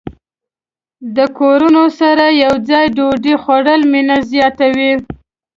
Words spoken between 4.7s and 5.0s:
وي.